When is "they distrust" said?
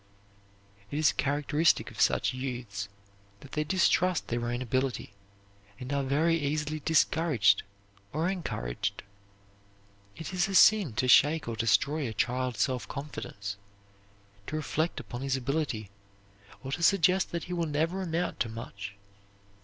3.51-4.29